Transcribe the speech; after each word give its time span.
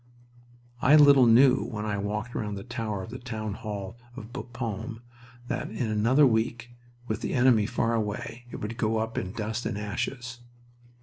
I 0.81 0.95
little 0.95 1.27
knew 1.27 1.63
when 1.63 1.85
I 1.85 1.99
walked 1.99 2.33
round 2.33 2.57
the 2.57 2.63
tower 2.63 3.03
of 3.03 3.11
the 3.11 3.19
town 3.19 3.53
hall 3.53 3.99
of 4.15 4.33
Bapaume 4.33 5.03
that 5.47 5.69
in 5.69 5.91
another 5.91 6.25
week, 6.25 6.71
with 7.07 7.21
the 7.21 7.35
enemy 7.35 7.67
far 7.67 7.93
away, 7.93 8.45
it 8.49 8.55
would 8.55 8.77
go 8.77 8.97
up 8.97 9.15
in 9.15 9.31
dust 9.31 9.63
and 9.67 9.77
ashes. 9.77 10.39